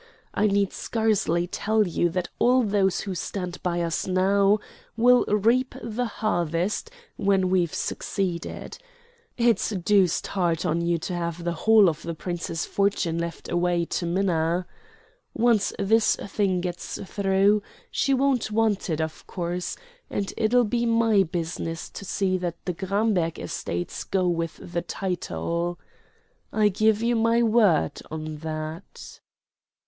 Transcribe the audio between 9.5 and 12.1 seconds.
deuced hard on you to have the whole of